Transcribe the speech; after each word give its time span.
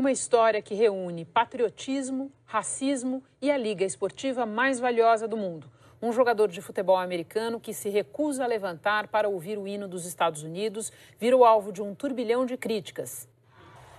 Uma 0.00 0.10
história 0.10 0.62
que 0.62 0.74
reúne 0.74 1.26
patriotismo, 1.26 2.32
racismo 2.46 3.22
e 3.38 3.50
a 3.50 3.58
liga 3.58 3.84
esportiva 3.84 4.46
mais 4.46 4.80
valiosa 4.80 5.28
do 5.28 5.36
mundo. 5.36 5.70
Um 6.00 6.10
jogador 6.10 6.48
de 6.48 6.62
futebol 6.62 6.96
americano 6.96 7.60
que 7.60 7.74
se 7.74 7.90
recusa 7.90 8.42
a 8.42 8.46
levantar 8.46 9.08
para 9.08 9.28
ouvir 9.28 9.58
o 9.58 9.68
hino 9.68 9.86
dos 9.86 10.06
Estados 10.06 10.42
Unidos 10.42 10.90
virou 11.18 11.44
alvo 11.44 11.70
de 11.70 11.82
um 11.82 11.94
turbilhão 11.94 12.46
de 12.46 12.56
críticas. 12.56 13.28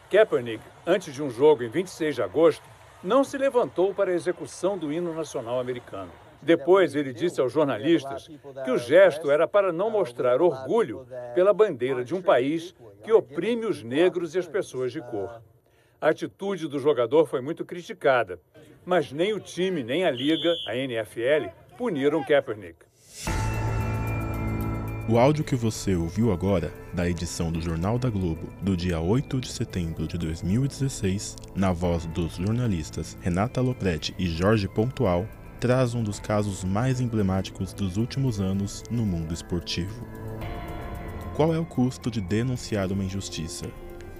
Kaepernick, 0.09 0.63
antes 0.87 1.13
de 1.13 1.21
um 1.21 1.29
jogo 1.29 1.61
em 1.61 1.69
26 1.69 2.15
de 2.15 2.23
agosto, 2.23 2.67
não 3.03 3.23
se 3.23 3.37
levantou 3.37 3.93
para 3.93 4.09
a 4.09 4.15
execução 4.15 4.79
do 4.79 4.91
hino 4.91 5.13
nacional 5.13 5.59
americano. 5.59 6.11
Depois, 6.41 6.95
ele 6.95 7.13
disse 7.13 7.39
aos 7.39 7.53
jornalistas 7.53 8.27
que 8.65 8.71
o 8.71 8.77
gesto 8.79 9.29
era 9.29 9.47
para 9.47 9.71
não 9.71 9.91
mostrar 9.91 10.41
orgulho 10.41 11.05
pela 11.35 11.53
bandeira 11.53 12.03
de 12.03 12.15
um 12.15 12.23
país 12.23 12.73
que 13.03 13.13
oprime 13.13 13.67
os 13.67 13.83
negros 13.83 14.33
e 14.33 14.39
as 14.39 14.47
pessoas 14.47 14.91
de 14.91 14.99
cor. 14.99 15.39
A 16.01 16.09
atitude 16.09 16.67
do 16.67 16.79
jogador 16.79 17.27
foi 17.27 17.41
muito 17.41 17.63
criticada, 17.63 18.39
mas 18.83 19.11
nem 19.11 19.33
o 19.33 19.39
time 19.39 19.83
nem 19.83 20.03
a 20.03 20.09
liga, 20.09 20.51
a 20.67 20.75
NFL, 20.75 21.49
puniram 21.77 22.23
Kaepernick. 22.23 22.77
O 25.07 25.19
áudio 25.19 25.43
que 25.43 25.55
você 25.55 25.93
ouviu 25.95 26.31
agora, 26.31 26.73
da 26.91 27.07
edição 27.07 27.51
do 27.51 27.61
Jornal 27.61 27.99
da 27.99 28.09
Globo, 28.09 28.51
do 28.63 28.75
dia 28.75 28.99
8 28.99 29.39
de 29.39 29.51
setembro 29.51 30.07
de 30.07 30.17
2016, 30.17 31.35
na 31.55 31.71
voz 31.71 32.07
dos 32.07 32.37
jornalistas 32.37 33.15
Renata 33.21 33.61
Lopretti 33.61 34.15
e 34.17 34.25
Jorge 34.25 34.67
Pontual, 34.67 35.27
traz 35.59 35.93
um 35.93 36.01
dos 36.01 36.19
casos 36.19 36.63
mais 36.63 36.99
emblemáticos 36.99 37.73
dos 37.73 37.97
últimos 37.97 38.41
anos 38.41 38.81
no 38.89 39.05
mundo 39.05 39.35
esportivo. 39.35 40.03
Qual 41.35 41.53
é 41.53 41.59
o 41.59 41.65
custo 41.65 42.09
de 42.09 42.21
denunciar 42.21 42.91
uma 42.91 43.03
injustiça? 43.03 43.67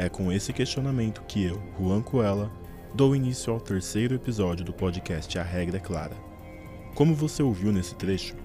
É 0.02 0.10
com 0.10 0.32
esse 0.32 0.52
questionamento 0.52 1.22
que 1.28 1.44
eu, 1.44 1.62
Juan 1.80 2.02
Coela, 2.02 2.52
dou 2.92 3.16
início 3.16 3.54
ao 3.54 3.60
terceiro 3.60 4.16
episódio 4.16 4.66
do 4.66 4.74
podcast 4.74 5.38
A 5.38 5.44
Regra 5.44 5.78
é 5.78 5.80
Clara. 5.80 6.16
Como 6.96 7.14
você 7.14 7.44
ouviu 7.44 7.72
nesse 7.72 7.94
trecho, 7.94 8.36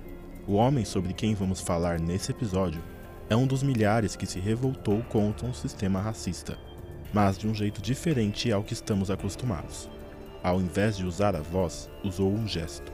o 0.47 0.53
homem 0.53 0.85
sobre 0.85 1.15
quem 1.15 1.35
vamos 1.35 1.63
falar 1.63 1.99
nesse 1.99 2.31
episódio 2.31 2.83
é 3.31 3.35
um 3.35 3.47
dos 3.47 3.63
milhares 3.63 4.15
que 4.15 4.27
se 4.27 4.39
revoltou 4.39 5.03
contra 5.05 5.47
um 5.47 5.55
sistema 5.55 5.99
racista, 5.99 6.59
mas 7.11 7.39
de 7.39 7.49
um 7.49 7.55
jeito 7.55 7.81
diferente 7.81 8.53
ao 8.53 8.63
que 8.63 8.75
estamos 8.75 9.11
acostumados. 9.11 9.89
Ao 10.43 10.61
invés 10.61 10.99
de 10.99 11.07
usar 11.07 11.35
a 11.35 11.41
voz, 11.41 11.89
usou 12.05 12.31
um 12.31 12.47
gesto. 12.47 12.93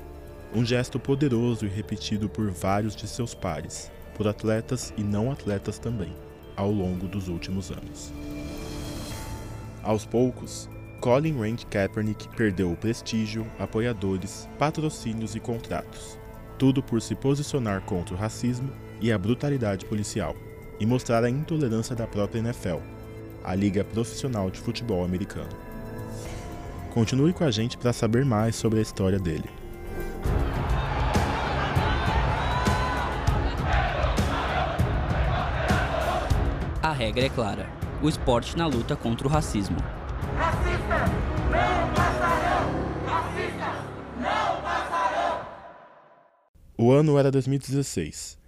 Um 0.54 0.64
gesto 0.64 1.00
poderoso 1.00 1.66
e 1.66 1.68
repetido 1.68 2.28
por 2.28 2.48
vários 2.52 2.94
de 2.94 3.08
seus 3.08 3.34
pares, 3.34 3.90
por 4.14 4.28
atletas 4.28 4.94
e 4.96 5.02
não 5.02 5.32
atletas 5.32 5.80
também, 5.80 6.14
ao 6.54 6.70
longo 6.70 7.08
dos 7.08 7.26
últimos 7.26 7.72
anos. 7.72 8.12
Aos 9.82 10.06
poucos, 10.06 10.70
Colin 11.00 11.36
Rand 11.40 11.64
Kaepernick 11.68 12.28
perdeu 12.36 12.70
o 12.70 12.76
prestígio, 12.76 13.44
apoiadores, 13.58 14.48
patrocínios 14.58 15.34
e 15.34 15.40
contratos. 15.40 16.16
Tudo 16.56 16.80
por 16.80 17.02
se 17.02 17.16
posicionar 17.16 17.82
contra 17.82 18.14
o 18.14 18.18
racismo 18.18 18.70
e 19.00 19.10
a 19.10 19.18
brutalidade 19.18 19.84
policial 19.86 20.36
e 20.78 20.86
mostrar 20.86 21.24
a 21.24 21.30
intolerância 21.30 21.96
da 21.96 22.06
própria 22.06 22.38
NFL, 22.38 22.78
a 23.42 23.54
liga 23.56 23.82
profissional 23.82 24.48
de 24.48 24.60
futebol 24.60 25.04
americano. 25.04 25.50
Continue 26.94 27.32
com 27.32 27.42
a 27.42 27.50
gente 27.50 27.76
para 27.76 27.92
saber 27.92 28.24
mais 28.24 28.54
sobre 28.54 28.78
a 28.78 28.82
história 28.82 29.18
dele. 29.18 29.50
A 36.80 36.92
regra 36.92 37.24
é 37.24 37.28
clara: 37.28 37.82
o 38.02 38.08
esporte 38.08 38.56
na 38.56 38.66
luta 38.66 38.96
contra 38.96 39.26
o 39.26 39.30
racismo. 39.30 39.76
Racista, 40.36 41.04
não 41.50 41.94
passarão! 41.94 43.06
Racista, 43.06 43.72
não 44.16 44.62
passarão! 44.62 45.46
O 46.76 46.90
ano 46.90 47.16
era 47.16 47.30
2016. 47.30 48.38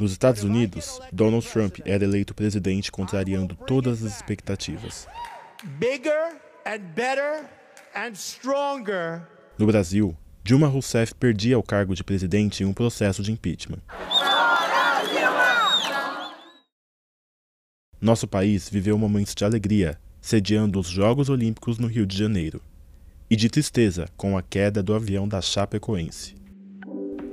Nos 0.00 0.12
Estados 0.12 0.42
Unidos, 0.42 1.00
Donald 1.12 1.46
Trump 1.46 1.78
era 1.84 2.02
eleito 2.02 2.34
presidente 2.34 2.90
contrariando 2.90 3.54
todas 3.54 4.04
as 4.04 4.16
expectativas. 4.16 5.06
No 9.56 9.66
Brasil, 9.66 10.16
Dilma 10.42 10.66
Rousseff 10.66 11.14
perdia 11.14 11.58
o 11.58 11.62
cargo 11.62 11.94
de 11.94 12.02
presidente 12.02 12.62
em 12.62 12.66
um 12.66 12.72
processo 12.72 13.22
de 13.22 13.30
impeachment. 13.30 13.80
Nosso 18.00 18.28
país 18.28 18.68
viveu 18.68 18.96
momentos 18.96 19.34
de 19.34 19.44
alegria 19.44 19.98
sediando 20.20 20.78
os 20.78 20.88
Jogos 20.88 21.28
Olímpicos 21.28 21.78
no 21.78 21.86
Rio 21.86 22.06
de 22.06 22.16
Janeiro, 22.16 22.60
e 23.30 23.36
de 23.36 23.48
tristeza 23.48 24.06
com 24.16 24.36
a 24.36 24.42
queda 24.42 24.82
do 24.82 24.94
avião 24.94 25.28
da 25.28 25.40
Chapecoense. 25.40 26.34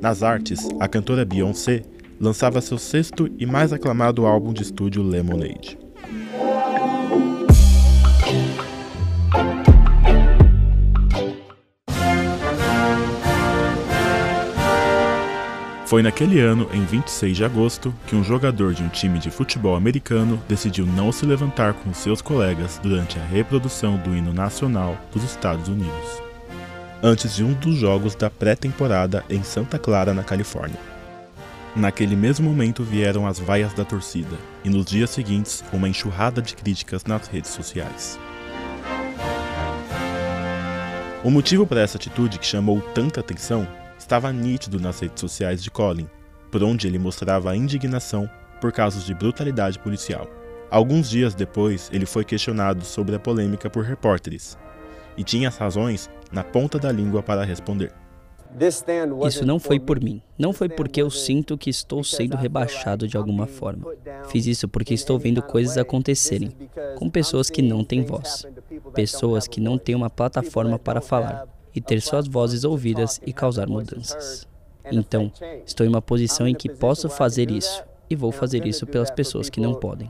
Nas 0.01 0.23
artes, 0.23 0.67
a 0.79 0.87
cantora 0.87 1.25
Beyoncé 1.25 1.83
lançava 2.19 2.61
seu 2.61 2.77
sexto 2.77 3.29
e 3.37 3.45
mais 3.45 3.73
aclamado 3.73 4.25
álbum 4.25 4.53
de 4.53 4.61
estúdio 4.61 5.03
Lemonade. 5.03 5.77
Foi 15.85 16.01
naquele 16.01 16.39
ano, 16.39 16.67
em 16.73 16.83
26 16.83 17.37
de 17.37 17.45
agosto, 17.45 17.93
que 18.07 18.15
um 18.15 18.23
jogador 18.23 18.73
de 18.73 18.81
um 18.81 18.87
time 18.87 19.19
de 19.19 19.29
futebol 19.29 19.75
americano 19.75 20.41
decidiu 20.49 20.83
não 20.83 21.11
se 21.11 21.27
levantar 21.27 21.75
com 21.75 21.93
seus 21.93 22.23
colegas 22.23 22.79
durante 22.81 23.19
a 23.19 23.23
reprodução 23.23 23.95
do 23.97 24.15
hino 24.15 24.33
nacional 24.33 24.97
dos 25.13 25.23
Estados 25.23 25.67
Unidos, 25.67 26.23
antes 27.03 27.35
de 27.35 27.43
um 27.43 27.53
dos 27.53 27.75
jogos 27.75 28.15
da 28.15 28.31
pré-temporada 28.31 29.23
em 29.29 29.43
Santa 29.43 29.77
Clara, 29.77 30.11
na 30.11 30.23
Califórnia. 30.23 30.79
Naquele 31.75 32.15
mesmo 32.15 32.49
momento 32.49 32.83
vieram 32.83 33.27
as 33.27 33.37
vaias 33.37 33.73
da 33.75 33.85
torcida, 33.85 34.37
e 34.63 34.69
nos 34.71 34.87
dias 34.87 35.11
seguintes, 35.11 35.63
uma 35.71 35.87
enxurrada 35.87 36.41
de 36.41 36.55
críticas 36.55 37.05
nas 37.05 37.27
redes 37.27 37.51
sociais. 37.51 38.17
O 41.23 41.29
motivo 41.29 41.67
para 41.67 41.81
essa 41.81 41.97
atitude 41.97 42.39
que 42.39 42.45
chamou 42.45 42.81
tanta 42.81 43.19
atenção 43.19 43.67
estava 44.05 44.31
nítido 44.31 44.79
nas 44.79 44.99
redes 44.99 45.19
sociais 45.19 45.63
de 45.63 45.71
Colin, 45.71 46.07
por 46.51 46.61
onde 46.61 46.85
ele 46.85 46.99
mostrava 46.99 47.49
a 47.49 47.55
indignação 47.55 48.29
por 48.61 48.71
casos 48.71 49.03
de 49.03 49.15
brutalidade 49.15 49.79
policial. 49.79 50.27
Alguns 50.69 51.09
dias 51.09 51.33
depois, 51.33 51.89
ele 51.91 52.05
foi 52.05 52.23
questionado 52.23 52.85
sobre 52.85 53.15
a 53.15 53.19
polêmica 53.19 53.67
por 53.67 53.83
repórteres 53.83 54.59
e 55.17 55.23
tinha 55.23 55.49
as 55.49 55.57
razões 55.57 56.07
na 56.31 56.43
ponta 56.43 56.77
da 56.77 56.91
língua 56.91 57.23
para 57.23 57.43
responder. 57.43 57.91
Isso 59.27 59.43
não 59.43 59.57
foi 59.57 59.79
por 59.79 59.99
mim. 59.99 60.21
Não 60.37 60.53
foi 60.53 60.69
porque 60.69 61.01
eu 61.01 61.09
sinto 61.09 61.57
que 61.57 61.71
estou 61.71 62.03
sendo 62.03 62.37
rebaixado 62.37 63.07
de 63.07 63.17
alguma 63.17 63.47
forma. 63.47 63.87
Fiz 64.29 64.45
isso 64.45 64.67
porque 64.67 64.93
estou 64.93 65.17
vendo 65.17 65.41
coisas 65.41 65.79
acontecerem 65.79 66.55
com 66.95 67.09
pessoas 67.09 67.49
que 67.49 67.63
não 67.63 67.83
têm 67.83 68.03
voz, 68.03 68.45
pessoas 68.93 69.47
que 69.47 69.59
não 69.59 69.79
têm 69.79 69.95
uma 69.95 70.11
plataforma 70.11 70.77
para 70.77 71.01
falar 71.01 71.54
e 71.75 71.81
ter 71.81 72.01
suas 72.01 72.27
vozes 72.27 72.63
ouvidas 72.63 73.19
e 73.25 73.33
causar 73.33 73.67
mudanças. 73.67 74.47
Então, 74.91 75.31
estou 75.65 75.85
em 75.85 75.89
uma 75.89 76.01
posição 76.01 76.47
em 76.47 76.55
que 76.55 76.69
posso 76.69 77.09
fazer 77.09 77.51
isso 77.51 77.83
e 78.09 78.15
vou 78.15 78.31
fazer 78.31 78.65
isso 78.65 78.85
pelas 78.85 79.11
pessoas 79.11 79.49
que 79.49 79.59
não 79.59 79.73
podem. 79.73 80.09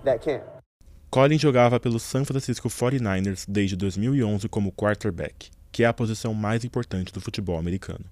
Colin 1.10 1.40
jogava 1.40 1.80
pelo 1.80 2.00
San 2.00 2.26
Francisco 2.26 2.70
49ers 2.70 3.46
desde 3.48 3.76
2011 3.76 4.50
como 4.50 4.72
quarterback, 4.72 5.50
que 5.72 5.84
é 5.84 5.88
a 5.88 5.94
posição 5.94 6.34
mais 6.34 6.66
importante 6.66 7.14
do 7.14 7.22
futebol 7.22 7.58
americano. 7.58 8.06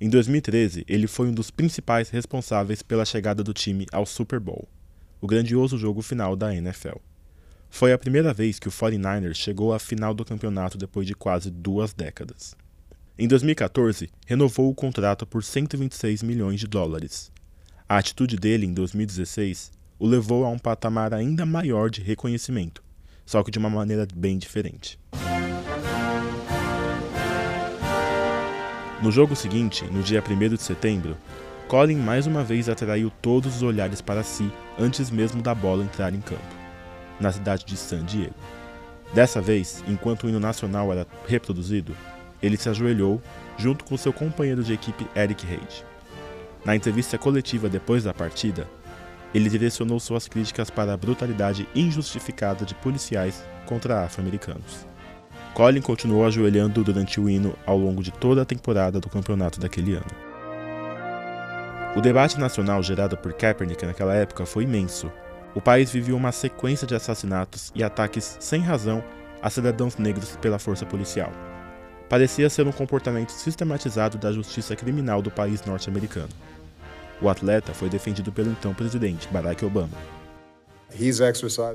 Em 0.00 0.08
2013, 0.08 0.84
ele 0.88 1.06
foi 1.06 1.28
um 1.28 1.34
dos 1.34 1.50
principais 1.50 2.08
responsáveis 2.08 2.82
pela 2.82 3.04
chegada 3.04 3.44
do 3.44 3.52
time 3.52 3.84
ao 3.92 4.06
Super 4.06 4.40
Bowl, 4.40 4.66
o 5.20 5.26
grandioso 5.26 5.76
jogo 5.76 6.00
final 6.00 6.36
da 6.36 6.54
NFL. 6.54 6.98
Foi 7.68 7.92
a 7.92 7.98
primeira 7.98 8.32
vez 8.32 8.58
que 8.58 8.68
o 8.68 8.70
49ers 8.72 9.34
chegou 9.34 9.74
à 9.74 9.78
final 9.78 10.14
do 10.14 10.24
campeonato 10.24 10.78
depois 10.78 11.06
de 11.06 11.14
quase 11.14 11.50
duas 11.50 11.92
décadas. 11.92 12.56
Em 13.20 13.26
2014, 13.26 14.08
renovou 14.28 14.70
o 14.70 14.74
contrato 14.74 15.26
por 15.26 15.42
126 15.42 16.22
milhões 16.22 16.60
de 16.60 16.68
dólares. 16.68 17.32
A 17.88 17.98
atitude 17.98 18.36
dele 18.36 18.64
em 18.64 18.72
2016 18.72 19.72
o 19.98 20.06
levou 20.06 20.44
a 20.44 20.48
um 20.48 20.58
patamar 20.58 21.12
ainda 21.12 21.44
maior 21.44 21.90
de 21.90 22.00
reconhecimento, 22.00 22.80
só 23.26 23.42
que 23.42 23.50
de 23.50 23.58
uma 23.58 23.68
maneira 23.68 24.06
bem 24.14 24.38
diferente. 24.38 25.00
No 29.02 29.10
jogo 29.10 29.34
seguinte, 29.34 29.84
no 29.86 30.00
dia 30.00 30.22
1 30.22 30.54
de 30.54 30.62
setembro, 30.62 31.16
Colin 31.66 31.96
mais 31.96 32.24
uma 32.24 32.44
vez 32.44 32.68
atraiu 32.68 33.10
todos 33.20 33.56
os 33.56 33.62
olhares 33.64 34.00
para 34.00 34.22
si 34.22 34.48
antes 34.78 35.10
mesmo 35.10 35.42
da 35.42 35.56
bola 35.56 35.82
entrar 35.82 36.14
em 36.14 36.20
campo, 36.20 36.54
na 37.18 37.32
cidade 37.32 37.64
de 37.64 37.76
San 37.76 38.04
Diego. 38.04 38.36
Dessa 39.12 39.40
vez, 39.40 39.82
enquanto 39.88 40.22
o 40.22 40.28
hino 40.28 40.38
nacional 40.38 40.92
era 40.92 41.04
reproduzido, 41.26 41.96
ele 42.42 42.56
se 42.56 42.68
ajoelhou 42.68 43.20
junto 43.56 43.84
com 43.84 43.96
seu 43.96 44.12
companheiro 44.12 44.62
de 44.62 44.72
equipe 44.72 45.06
Eric 45.16 45.44
Reid. 45.46 45.84
Na 46.64 46.76
entrevista 46.76 47.16
coletiva 47.16 47.68
depois 47.68 48.04
da 48.04 48.12
partida, 48.12 48.68
ele 49.34 49.48
direcionou 49.48 50.00
suas 50.00 50.26
críticas 50.26 50.70
para 50.70 50.92
a 50.92 50.96
brutalidade 50.96 51.68
injustificada 51.74 52.64
de 52.64 52.74
policiais 52.74 53.44
contra 53.66 54.04
afro-americanos. 54.04 54.86
Colin 55.54 55.80
continuou 55.80 56.24
ajoelhando 56.24 56.84
durante 56.84 57.20
o 57.20 57.28
hino 57.28 57.54
ao 57.66 57.76
longo 57.76 58.02
de 58.02 58.10
toda 58.10 58.42
a 58.42 58.44
temporada 58.44 59.00
do 59.00 59.08
campeonato 59.08 59.58
daquele 59.58 59.94
ano. 59.94 60.28
O 61.96 62.00
debate 62.00 62.38
nacional 62.38 62.82
gerado 62.82 63.16
por 63.16 63.32
Kaepernick 63.32 63.84
naquela 63.84 64.14
época 64.14 64.46
foi 64.46 64.64
imenso. 64.64 65.10
O 65.54 65.60
país 65.60 65.90
vivia 65.90 66.14
uma 66.14 66.30
sequência 66.30 66.86
de 66.86 66.94
assassinatos 66.94 67.72
e 67.74 67.82
ataques 67.82 68.36
sem 68.38 68.60
razão 68.60 69.02
a 69.42 69.50
cidadãos 69.50 69.96
negros 69.96 70.36
pela 70.36 70.58
força 70.58 70.86
policial. 70.86 71.32
Parecia 72.08 72.48
ser 72.48 72.66
um 72.66 72.72
comportamento 72.72 73.30
sistematizado 73.30 74.16
da 74.16 74.32
justiça 74.32 74.74
criminal 74.74 75.20
do 75.20 75.30
país 75.30 75.62
norte-americano. 75.64 76.30
O 77.20 77.28
atleta 77.28 77.74
foi 77.74 77.88
defendido 77.88 78.32
pelo 78.32 78.50
então 78.50 78.72
presidente 78.72 79.28
Barack 79.28 79.64
Obama. 79.64 79.90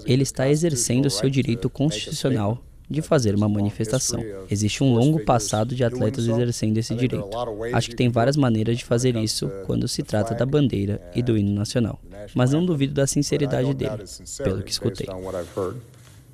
Ele 0.05 0.23
está 0.23 0.49
exercendo 0.49 1.09
seu 1.09 1.29
direito 1.29 1.69
constitucional 1.69 2.63
de 2.89 3.01
fazer 3.01 3.35
uma 3.35 3.47
manifestação. 3.47 4.19
Existe 4.49 4.83
um 4.83 4.93
longo 4.93 5.23
passado 5.23 5.75
de 5.75 5.83
atletas 5.83 6.27
exercendo 6.27 6.77
esse 6.77 6.95
direito. 6.95 7.29
Acho 7.71 7.89
que 7.89 7.95
tem 7.95 8.09
várias 8.09 8.35
maneiras 8.35 8.77
de 8.77 8.85
fazer 8.85 9.15
isso 9.15 9.49
quando 9.65 9.87
se 9.87 10.01
trata 10.01 10.33
da 10.33 10.45
bandeira 10.45 10.99
e 11.13 11.21
do 11.21 11.37
hino 11.37 11.53
nacional, 11.53 11.99
mas 12.33 12.51
não 12.51 12.65
duvido 12.65 12.93
da 12.93 13.05
sinceridade 13.05 13.73
dele, 13.73 14.03
pelo 14.43 14.63
que 14.63 14.71
escutei. 14.71 15.07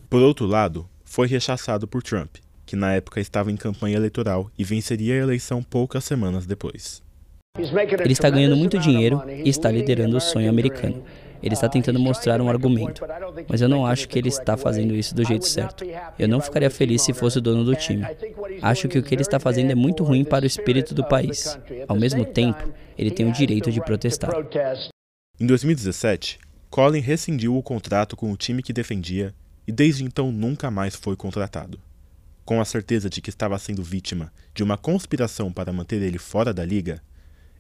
Por 0.10 0.22
outro 0.22 0.45
lado, 0.45 0.88
foi 1.04 1.28
rechaçado 1.28 1.88
por 1.88 2.02
Trump, 2.02 2.38
que 2.69 2.75
na 2.75 2.94
época 2.94 3.19
estava 3.19 3.51
em 3.51 3.57
campanha 3.57 3.95
eleitoral 3.95 4.51
e 4.56 4.63
venceria 4.63 5.16
a 5.16 5.18
eleição 5.18 5.63
poucas 5.63 6.04
semanas 6.04 6.45
depois. 6.45 7.01
Ele 7.57 8.13
está 8.13 8.30
ganhando 8.30 8.56
muito 8.56 8.77
dinheiro 8.77 9.24
e 9.27 9.50
está 9.50 9.71
liderando 9.71 10.16
o 10.16 10.21
sonho 10.21 10.48
americano. 10.48 11.04
Ele 11.42 11.56
está 11.56 11.68
tentando 11.68 12.00
mostrar 12.00 12.39
um 12.39 12.48
argumento, 12.48 13.04
mas 13.48 13.60
eu 13.62 13.68
não 13.68 13.88
acho 13.88 14.07
que 14.07 14.19
ele 14.19 14.27
está 14.27 14.56
fazendo 14.56 14.94
isso 14.94 15.16
do 15.16 15.25
jeito 15.25 15.48
certo. 15.48 15.83
Eu 16.19 16.27
não 16.27 16.39
ficaria 16.39 16.69
feliz 16.69 17.01
se 17.01 17.12
fosse 17.12 17.39
o 17.39 17.42
dono 17.42 17.63
do 17.63 17.75
time. 17.75 18.06
Acho 18.62 18.88
que 18.88 19.00
o 19.00 19.04
que 19.04 19.16
ele 19.16 19.24
está 19.24 19.39
fazendo 19.39 19.71
é 19.71 19.75
muito 19.75 20.04
ruim 20.04 20.24
para 20.24 20.44
o 20.44 20.48
espírito 20.48 20.94
do 20.94 21.04
país. 21.04 21.57
Ao 21.88 21.95
mesmo 21.95 22.24
tempo, 22.24 22.71
ele 22.95 23.10
tem 23.10 23.27
o 23.27 23.33
direito 23.33 23.71
de 23.71 23.81
protestar. 23.81 24.30
Em 25.39 25.48
2017, 25.48 26.38
Colin 26.69 27.00
rescindiu 27.00 27.57
o 27.57 27.63
contrato 27.63 28.16
com 28.16 28.31
o 28.31 28.38
time 28.38 28.62
que 28.62 28.71
defendia 28.71 29.33
e 29.68 29.71
desde 29.71 30.04
então 30.04 30.31
nunca 30.31 30.69
mais 30.69 30.95
foi 30.95 31.16
contratado. 31.16 31.80
Com 32.50 32.60
a 32.60 32.66
certeza 32.66 33.12
de 33.12 33.22
que 33.22 33.30
estava 33.30 33.60
sendo 33.60 33.84
vítima 33.84 34.34
de 34.56 34.63
uma 34.63 34.75
conspiração 34.75 35.54
para 35.54 35.72
manter 35.72 36.01
ele 36.01 36.18
fora 36.18 36.51
da 36.51 36.66
liga, 36.66 37.00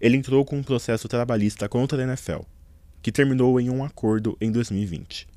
ele 0.01 0.17
entrou 0.17 0.43
com 0.43 0.57
um 0.57 0.63
processo 0.63 1.07
trabalhista 1.07 1.69
contra 1.69 2.01
a 2.01 2.03
NFL 2.03 2.39
que 2.99 3.11
terminou 3.11 3.61
em 3.61 3.69
um 3.69 3.83
acordo 3.83 4.35
em 4.41 4.51
2020. 4.51 5.27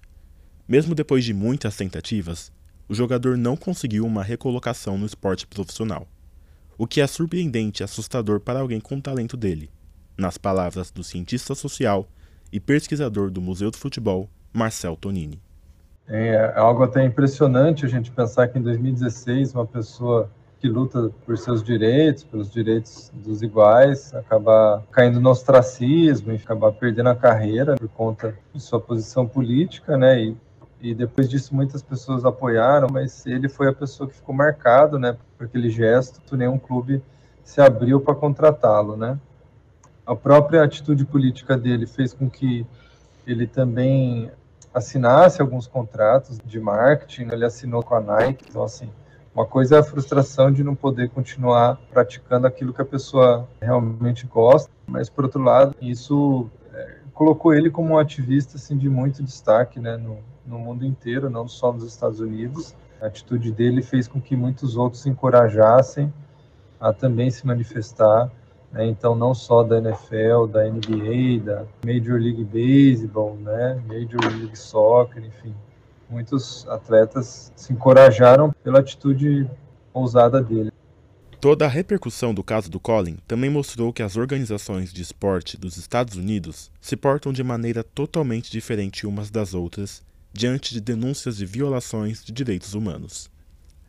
Mesmo 0.67 0.95
depois 0.95 1.23
de 1.23 1.35
muitas 1.35 1.77
tentativas, 1.77 2.51
o 2.89 2.95
jogador 2.95 3.37
não 3.37 3.55
conseguiu 3.55 4.07
uma 4.07 4.25
recolocação 4.25 4.97
no 4.97 5.05
esporte 5.05 5.47
profissional, 5.47 6.09
o 6.79 6.87
que 6.87 7.03
é 7.03 7.07
surpreendente 7.07 7.83
e 7.83 7.85
assustador 7.85 8.41
para 8.41 8.61
alguém 8.61 8.81
com 8.81 8.97
o 8.97 9.03
talento 9.03 9.37
dele, 9.37 9.69
nas 10.17 10.39
palavras 10.39 10.91
do 10.91 11.05
cientista 11.05 11.55
social 11.55 12.09
e 12.51 12.59
pesquisador 12.59 13.31
do 13.31 13.43
Museu 13.43 13.71
do 13.71 13.77
Futebol, 13.77 14.31
Marcel 14.51 14.97
Tonini. 14.97 15.43
É, 16.13 16.53
é 16.55 16.59
algo 16.59 16.85
até 16.85 17.03
impressionante 17.03 17.87
a 17.87 17.89
gente 17.89 18.11
pensar 18.11 18.47
que 18.47 18.59
em 18.59 18.63
2016 18.63 19.55
uma 19.55 19.67
pessoa 19.67 20.29
que 20.61 20.69
luta 20.69 21.11
por 21.25 21.39
seus 21.39 21.65
direitos, 21.65 22.23
pelos 22.23 22.53
direitos 22.53 23.11
dos 23.15 23.41
iguais, 23.41 24.15
acabar 24.15 24.83
caindo 24.93 25.19
no 25.19 25.31
ostracismo 25.31 26.33
e 26.33 26.37
acabar 26.37 26.71
perdendo 26.71 27.09
a 27.09 27.17
carreira 27.17 27.77
por 27.77 27.89
conta 27.89 28.37
de 28.53 28.61
sua 28.61 28.79
posição 28.79 29.27
política, 29.27 29.97
né? 29.97 30.23
E, 30.23 30.37
e 30.83 30.95
depois 30.95 31.31
disso 31.31 31.55
muitas 31.55 31.83
pessoas 31.83 32.27
apoiaram, 32.27 32.89
mas 32.93 33.25
ele 33.25 33.49
foi 33.49 33.69
a 33.69 33.73
pessoa 33.73 34.07
que 34.07 34.15
ficou 34.15 34.35
marcado, 34.35 34.99
né, 34.99 35.17
por 35.39 35.47
aquele 35.47 35.71
gesto, 35.71 36.37
nenhum 36.37 36.59
clube 36.59 37.03
se 37.43 37.61
abriu 37.61 37.99
para 38.01 38.15
contratá-lo, 38.15 38.99
né? 38.99 39.19
A 40.07 40.15
própria 40.15 40.63
atitude 40.63 41.07
política 41.07 41.57
dele 41.57 41.87
fez 41.87 42.13
com 42.13 42.29
que 42.29 42.67
ele 43.27 43.47
também 43.47 44.31
assinasse 44.73 45.41
alguns 45.41 45.67
contratos 45.67 46.39
de 46.45 46.59
marketing, 46.61 47.29
ele 47.33 47.45
assinou 47.45 47.83
com 47.83 47.95
a 47.95 48.01
Nike, 48.01 48.47
então 48.49 48.63
assim, 48.63 48.91
uma 49.35 49.47
coisa 49.47 49.77
é 49.77 49.79
a 49.79 49.83
frustração 49.83 50.53
de 50.53 50.63
não 50.63 50.75
poder 50.75 51.09
continuar 51.11 51.79
praticando 51.91 52.47
aquilo 52.47 52.73
que 52.73 52.83
a 52.83 52.85
pessoa 52.85 53.49
realmente 53.61 54.27
gosta, 54.27 54.71
mas 54.87 55.09
por 55.09 55.25
outro 55.25 55.43
lado, 55.43 55.75
isso 55.81 56.51
é, 56.73 56.97
colocou 57.15 57.55
ele 57.55 57.71
como 57.71 57.95
um 57.95 57.99
ativista 57.99 58.57
assim, 58.57 58.77
de 58.77 58.89
muito 58.91 59.23
destaque 59.23 59.81
né, 59.81 59.97
no, 59.97 60.19
no 60.47 60.59
mundo 60.59 60.85
inteiro, 60.85 61.31
não 61.31 61.49
só 61.49 61.73
nos 61.73 61.85
Estados 61.85 62.21
Unidos. 62.21 62.75
A 63.01 63.07
atitude 63.07 63.51
dele 63.51 63.83
fez 63.83 64.07
com 64.07 64.21
que 64.21 64.37
muitos 64.37 64.77
outros 64.77 65.03
se 65.03 65.09
encorajassem 65.09 66.13
a 66.79 66.93
também 66.93 67.31
se 67.31 67.47
manifestar. 67.47 68.31
Né, 68.73 68.87
então, 68.87 69.15
não 69.15 69.35
só 69.35 69.63
da 69.63 69.79
NFL, 69.79 70.47
da 70.51 70.65
NBA, 70.65 71.45
da 71.45 71.67
Major 71.85 72.19
League 72.19 72.45
Baseball, 72.45 73.37
né, 73.37 73.81
Major 73.87 74.33
League 74.39 74.59
Soccer, 74.59 75.23
enfim, 75.23 75.55
muitos 76.09 76.67
atletas 76.69 77.53
se 77.55 77.73
encorajaram 77.73 78.51
pela 78.65 78.81
atitude 78.81 79.49
ousada 79.93 80.43
dele. 80.43 80.73
Toda 81.41 81.67
a 81.67 81.69
repercussão 81.69 82.33
do 82.33 82.43
caso 82.45 82.71
do 82.71 82.79
Colin 82.79 83.19
também 83.27 83.51
mostrou 83.51 83.93
que 83.93 84.03
as 84.03 84.17
organizações 84.17 84.93
de 84.93 85.03
esporte 85.03 85.57
dos 85.57 85.77
Estados 85.77 86.17
Unidos 86.17 86.71
se 86.81 86.97
portam 86.97 87.33
de 87.33 87.43
maneira 87.43 87.83
totalmente 87.83 88.51
diferente 88.51 89.09
umas 89.09 89.29
das 89.29 89.53
outras 89.53 90.05
diante 90.33 90.73
de 90.73 90.81
denúncias 90.81 91.37
de 91.37 91.45
violações 91.45 92.25
de 92.25 92.33
direitos 92.33 92.75
humanos. 92.75 93.29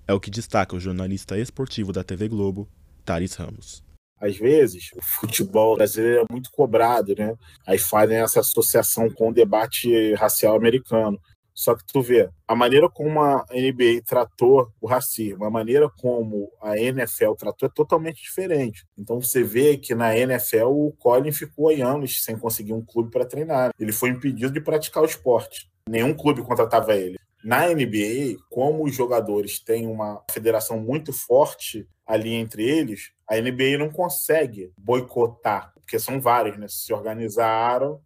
É 0.07 0.13
o 0.13 0.19
que 0.19 0.31
destaca 0.31 0.75
o 0.75 0.79
jornalista 0.79 1.37
esportivo 1.37 1.93
da 1.93 2.03
TV 2.03 2.27
Globo, 2.27 2.67
Thales 3.05 3.35
Ramos. 3.35 3.82
Às 4.23 4.37
vezes, 4.37 4.89
o 4.95 5.01
futebol 5.01 5.75
brasileiro 5.75 6.21
é 6.21 6.31
muito 6.31 6.49
cobrado, 6.49 7.13
né? 7.13 7.35
Aí 7.67 7.77
fazem 7.77 8.17
essa 8.17 8.39
associação 8.39 9.09
com 9.09 9.29
o 9.29 9.33
debate 9.33 10.13
racial 10.13 10.55
americano. 10.55 11.19
Só 11.53 11.75
que 11.75 11.83
tu 11.85 12.01
vê, 12.01 12.29
a 12.47 12.55
maneira 12.55 12.89
como 12.89 13.21
a 13.21 13.45
NBA 13.51 14.01
tratou 14.05 14.71
o 14.81 14.87
racismo, 14.87 15.43
a 15.43 15.51
maneira 15.51 15.89
como 15.99 16.49
a 16.61 16.77
NFL 16.77 17.33
tratou 17.37 17.67
é 17.67 17.71
totalmente 17.75 18.23
diferente. 18.23 18.85
Então 18.97 19.21
você 19.21 19.43
vê 19.43 19.77
que 19.77 19.93
na 19.93 20.17
NFL 20.17 20.69
o 20.69 20.93
Colin 20.97 21.31
ficou 21.33 21.69
anos 21.69 22.23
sem 22.23 22.37
conseguir 22.37 22.73
um 22.73 22.83
clube 22.83 23.11
para 23.11 23.25
treinar. 23.25 23.71
Ele 23.77 23.91
foi 23.91 24.09
impedido 24.09 24.53
de 24.53 24.61
praticar 24.61 25.03
o 25.03 25.05
esporte. 25.05 25.69
Nenhum 25.87 26.13
clube 26.13 26.41
contratava 26.41 26.95
ele. 26.95 27.19
Na 27.43 27.67
NBA, 27.67 28.37
como 28.49 28.85
os 28.85 28.95
jogadores 28.95 29.59
têm 29.59 29.85
uma 29.85 30.23
federação 30.31 30.79
muito 30.79 31.11
forte 31.11 31.85
ali 32.07 32.33
entre 32.33 32.63
eles, 32.63 33.11
a 33.33 33.41
NBA 33.41 33.79
não 33.79 33.89
consegue 33.89 34.71
boicotar, 34.77 35.73
porque 35.75 35.97
são 35.97 36.21
vários, 36.21 36.57
né? 36.57 36.67
Se 36.69 36.93
organizaram 36.93 37.99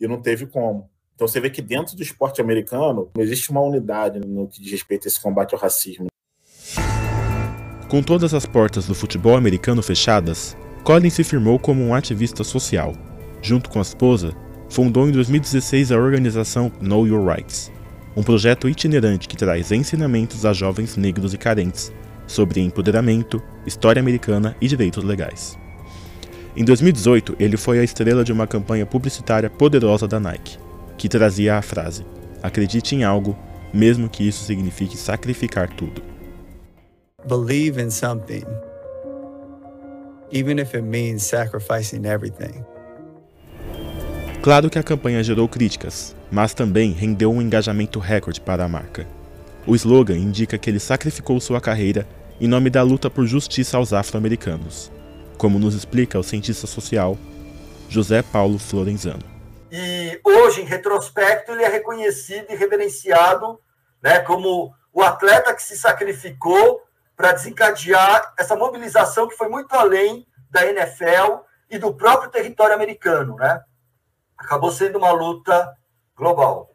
e 0.00 0.06
não 0.06 0.22
teve 0.22 0.46
como. 0.46 0.88
Então 1.14 1.26
você 1.26 1.40
vê 1.40 1.50
que 1.50 1.60
dentro 1.60 1.96
do 1.96 2.02
esporte 2.02 2.40
americano 2.40 3.10
não 3.14 3.22
existe 3.22 3.50
uma 3.50 3.60
unidade 3.60 4.20
no 4.20 4.48
que 4.48 4.62
diz 4.62 4.70
respeito 4.70 5.06
a 5.06 5.08
esse 5.08 5.20
combate 5.20 5.54
ao 5.54 5.60
racismo. 5.60 6.06
Com 7.88 8.02
todas 8.02 8.32
as 8.32 8.46
portas 8.46 8.86
do 8.86 8.94
futebol 8.94 9.36
americano 9.36 9.82
fechadas, 9.82 10.56
Collins 10.84 11.14
se 11.14 11.24
firmou 11.24 11.58
como 11.58 11.82
um 11.82 11.92
ativista 11.92 12.44
social. 12.44 12.92
Junto 13.42 13.68
com 13.68 13.80
a 13.80 13.82
esposa, 13.82 14.32
fundou 14.68 15.08
em 15.08 15.12
2016 15.12 15.90
a 15.90 15.98
organização 15.98 16.70
Know 16.80 17.06
Your 17.06 17.26
Rights, 17.26 17.72
um 18.16 18.22
projeto 18.22 18.68
itinerante 18.68 19.26
que 19.26 19.36
traz 19.36 19.72
ensinamentos 19.72 20.46
a 20.46 20.52
jovens 20.52 20.96
negros 20.96 21.34
e 21.34 21.38
carentes 21.38 21.92
sobre 22.30 22.60
empoderamento, 22.60 23.42
história 23.66 24.00
americana 24.00 24.56
e 24.60 24.68
direitos 24.68 25.02
legais. 25.02 25.58
Em 26.56 26.64
2018, 26.64 27.36
ele 27.38 27.56
foi 27.56 27.78
a 27.78 27.84
estrela 27.84 28.24
de 28.24 28.32
uma 28.32 28.46
campanha 28.46 28.86
publicitária 28.86 29.50
poderosa 29.50 30.06
da 30.06 30.18
Nike, 30.18 30.58
que 30.96 31.08
trazia 31.08 31.56
a 31.56 31.62
frase: 31.62 32.04
Acredite 32.42 32.94
em 32.94 33.04
algo, 33.04 33.36
mesmo 33.72 34.08
que 34.08 34.26
isso 34.26 34.44
signifique 34.44 34.96
sacrificar 34.96 35.68
tudo. 35.68 36.02
Believe 37.28 37.80
in 37.80 37.90
something, 37.90 38.44
even 40.32 40.60
if 40.60 40.74
it 40.74 40.82
means 40.82 41.22
sacrificing 41.22 42.06
everything. 42.06 42.64
Claro 44.42 44.70
que 44.70 44.78
a 44.78 44.82
campanha 44.82 45.22
gerou 45.22 45.46
críticas, 45.46 46.16
mas 46.30 46.54
também 46.54 46.92
rendeu 46.92 47.30
um 47.30 47.42
engajamento 47.42 47.98
recorde 47.98 48.40
para 48.40 48.64
a 48.64 48.68
marca. 48.68 49.06
O 49.66 49.74
slogan 49.76 50.16
indica 50.16 50.56
que 50.56 50.70
ele 50.70 50.80
sacrificou 50.80 51.38
sua 51.38 51.60
carreira 51.60 52.06
em 52.40 52.48
nome 52.48 52.70
da 52.70 52.82
luta 52.82 53.10
por 53.10 53.26
justiça 53.26 53.76
aos 53.76 53.92
afro-americanos, 53.92 54.90
como 55.36 55.58
nos 55.58 55.74
explica 55.74 56.18
o 56.18 56.22
cientista 56.22 56.66
social 56.66 57.16
José 57.88 58.22
Paulo 58.22 58.58
Florenzano. 58.58 59.22
E 59.70 60.20
hoje, 60.24 60.62
em 60.62 60.64
retrospecto, 60.64 61.52
ele 61.52 61.62
é 61.62 61.68
reconhecido 61.68 62.46
e 62.50 62.56
reverenciado 62.56 63.60
né, 64.02 64.20
como 64.20 64.72
o 64.92 65.02
atleta 65.02 65.54
que 65.54 65.62
se 65.62 65.76
sacrificou 65.76 66.80
para 67.16 67.32
desencadear 67.32 68.34
essa 68.38 68.56
mobilização 68.56 69.28
que 69.28 69.36
foi 69.36 69.48
muito 69.48 69.72
além 69.74 70.26
da 70.50 70.66
NFL 70.66 71.44
e 71.70 71.78
do 71.78 71.94
próprio 71.94 72.30
território 72.30 72.74
americano. 72.74 73.36
Né? 73.36 73.60
acabou 74.40 74.72
sendo 74.72 74.98
uma 74.98 75.12
luta 75.12 75.76
global. 76.16 76.69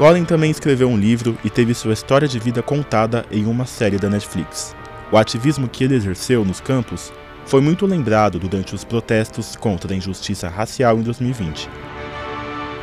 Colin 0.00 0.24
também 0.24 0.50
escreveu 0.50 0.88
um 0.88 0.96
livro 0.96 1.36
e 1.44 1.50
teve 1.50 1.74
sua 1.74 1.92
história 1.92 2.26
de 2.26 2.38
vida 2.38 2.62
contada 2.62 3.26
em 3.30 3.44
uma 3.44 3.66
série 3.66 3.98
da 3.98 4.08
Netflix. 4.08 4.74
O 5.12 5.18
ativismo 5.18 5.68
que 5.68 5.84
ele 5.84 5.94
exerceu 5.94 6.42
nos 6.42 6.58
campos 6.58 7.12
foi 7.44 7.60
muito 7.60 7.84
lembrado 7.84 8.38
durante 8.38 8.74
os 8.74 8.82
protestos 8.82 9.56
contra 9.56 9.92
a 9.92 9.96
injustiça 9.96 10.48
racial 10.48 10.96
em 10.96 11.02
2020. 11.02 11.68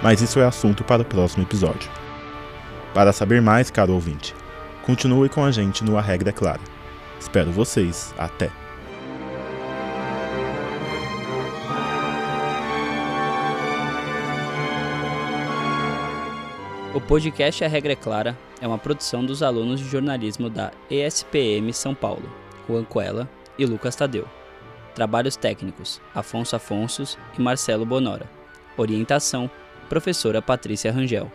Mas 0.04 0.22
isso 0.22 0.40
é 0.40 0.46
assunto 0.46 0.84
para 0.84 1.02
o 1.02 1.06
próximo 1.06 1.42
episódio. 1.42 1.90
Para 2.94 3.12
saber 3.12 3.42
mais, 3.42 3.72
caro 3.72 3.94
ouvinte, 3.94 4.36
continue 4.84 5.28
com 5.28 5.44
a 5.44 5.50
gente 5.50 5.84
no 5.84 5.98
A 5.98 6.02
Regra 6.02 6.30
é 6.30 6.34
Clara. 6.34 6.62
Espero 7.20 7.52
vocês. 7.52 8.14
Até! 8.16 8.67
O 16.98 17.00
podcast 17.00 17.64
A 17.64 17.68
Regra 17.68 17.94
é 17.94 17.96
Clara 17.96 18.36
é 18.60 18.66
uma 18.66 18.80
produção 18.80 19.24
dos 19.24 19.44
alunos 19.44 19.80
de 19.80 19.88
jornalismo 19.88 20.50
da 20.50 20.72
ESPM 20.90 21.72
São 21.72 21.94
Paulo, 21.94 22.28
Juan 22.68 22.84
Coela 22.84 23.30
e 23.56 23.68
Lucas 23.68 23.96
Tadeu. 23.96 24.28
Trabalhos 24.96 25.36
técnicos: 25.36 26.02
Afonso 26.16 26.56
Afonsos 26.56 27.16
e 27.38 27.40
Marcelo 27.40 27.86
Bonora. 27.86 28.28
Orientação: 28.76 29.48
Professora 29.88 30.42
Patrícia 30.42 30.92
Rangel. 30.92 31.32